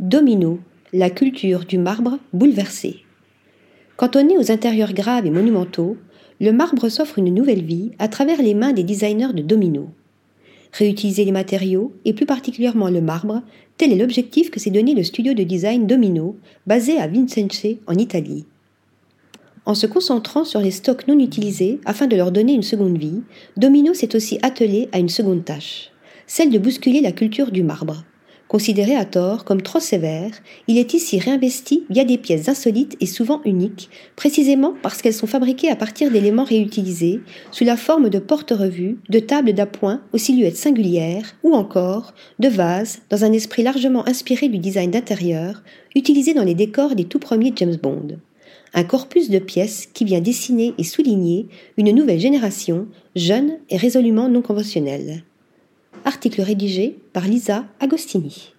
Domino, 0.00 0.60
la 0.92 1.10
culture 1.10 1.64
du 1.64 1.76
marbre 1.76 2.20
bouleversée. 2.32 2.98
Cantonné 3.96 4.38
aux 4.38 4.52
intérieurs 4.52 4.92
graves 4.92 5.26
et 5.26 5.30
monumentaux, 5.30 5.96
le 6.40 6.52
marbre 6.52 6.88
s'offre 6.88 7.18
une 7.18 7.34
nouvelle 7.34 7.64
vie 7.64 7.90
à 7.98 8.06
travers 8.06 8.40
les 8.40 8.54
mains 8.54 8.72
des 8.72 8.84
designers 8.84 9.32
de 9.32 9.42
Domino. 9.42 9.88
Réutiliser 10.72 11.24
les 11.24 11.32
matériaux, 11.32 11.92
et 12.04 12.12
plus 12.12 12.26
particulièrement 12.26 12.90
le 12.90 13.00
marbre, 13.00 13.42
tel 13.76 13.92
est 13.92 13.96
l'objectif 13.96 14.52
que 14.52 14.60
s'est 14.60 14.70
donné 14.70 14.94
le 14.94 15.02
studio 15.02 15.34
de 15.34 15.42
design 15.42 15.88
Domino, 15.88 16.36
basé 16.68 16.98
à 16.98 17.08
Vincenze, 17.08 17.78
en 17.88 17.94
Italie. 17.94 18.44
En 19.66 19.74
se 19.74 19.88
concentrant 19.88 20.44
sur 20.44 20.60
les 20.60 20.70
stocks 20.70 21.08
non 21.08 21.18
utilisés 21.18 21.80
afin 21.86 22.06
de 22.06 22.14
leur 22.14 22.30
donner 22.30 22.52
une 22.52 22.62
seconde 22.62 22.98
vie, 22.98 23.22
Domino 23.56 23.94
s'est 23.94 24.14
aussi 24.14 24.38
attelé 24.42 24.88
à 24.92 25.00
une 25.00 25.08
seconde 25.08 25.44
tâche, 25.44 25.90
celle 26.28 26.50
de 26.50 26.58
bousculer 26.58 27.00
la 27.00 27.10
culture 27.10 27.50
du 27.50 27.64
marbre. 27.64 28.04
Considéré 28.48 28.96
à 28.96 29.04
tort 29.04 29.44
comme 29.44 29.60
trop 29.60 29.78
sévère, 29.78 30.30
il 30.68 30.78
est 30.78 30.94
ici 30.94 31.18
réinvesti 31.18 31.84
via 31.90 32.04
des 32.04 32.16
pièces 32.16 32.48
insolites 32.48 32.96
et 32.98 33.04
souvent 33.04 33.42
uniques, 33.44 33.90
précisément 34.16 34.72
parce 34.82 35.02
qu'elles 35.02 35.12
sont 35.12 35.26
fabriquées 35.26 35.68
à 35.68 35.76
partir 35.76 36.10
d'éléments 36.10 36.44
réutilisés, 36.44 37.20
sous 37.50 37.64
la 37.64 37.76
forme 37.76 38.08
de 38.08 38.18
porte-revues, 38.18 38.96
de 39.10 39.18
tables 39.18 39.52
d'appoint 39.52 40.00
aux 40.14 40.18
silhouettes 40.18 40.56
singulières, 40.56 41.36
ou 41.42 41.52
encore 41.52 42.14
de 42.38 42.48
vases 42.48 43.00
dans 43.10 43.22
un 43.22 43.32
esprit 43.32 43.62
largement 43.62 44.08
inspiré 44.08 44.48
du 44.48 44.56
design 44.56 44.90
d'intérieur, 44.90 45.62
utilisé 45.94 46.32
dans 46.32 46.44
les 46.44 46.54
décors 46.54 46.94
des 46.94 47.04
tout 47.04 47.18
premiers 47.18 47.52
James 47.56 47.76
Bond. 47.76 48.16
Un 48.72 48.84
corpus 48.84 49.28
de 49.28 49.40
pièces 49.40 49.90
qui 49.92 50.06
vient 50.06 50.20
dessiner 50.22 50.72
et 50.78 50.84
souligner 50.84 51.48
une 51.76 51.92
nouvelle 51.92 52.20
génération, 52.20 52.86
jeune 53.14 53.58
et 53.68 53.76
résolument 53.76 54.30
non 54.30 54.40
conventionnelle. 54.40 55.22
Article 56.08 56.40
rédigé 56.40 56.96
par 57.12 57.24
Lisa 57.24 57.66
Agostini. 57.80 58.54